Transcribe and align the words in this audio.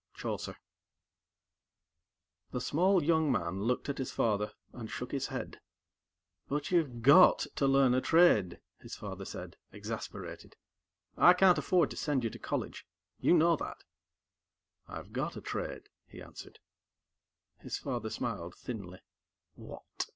_"Chaucer 0.17 0.57
The 2.49 2.59
small 2.59 3.03
young 3.03 3.31
man 3.31 3.61
looked 3.65 3.87
at 3.87 3.99
his 3.99 4.11
father, 4.11 4.51
and 4.73 4.89
shook 4.89 5.11
his 5.11 5.27
head. 5.27 5.61
"But 6.47 6.71
you've 6.71 7.03
got 7.03 7.45
to 7.57 7.67
learn 7.67 7.93
a 7.93 8.01
trade," 8.01 8.59
his 8.79 8.95
father 8.95 9.25
said, 9.25 9.57
exasperated. 9.71 10.55
"I 11.19 11.33
can't 11.35 11.59
afford 11.59 11.91
to 11.91 11.97
send 11.97 12.23
you 12.23 12.31
to 12.31 12.39
college; 12.39 12.87
you 13.19 13.33
know 13.35 13.55
that." 13.57 13.83
"I've 14.87 15.13
got 15.13 15.35
a 15.37 15.41
trade," 15.41 15.89
he 16.07 16.19
answered. 16.19 16.57
His 17.59 17.77
father 17.77 18.09
smiled 18.09 18.55
thinly. 18.55 19.01
"What?" 19.53 20.07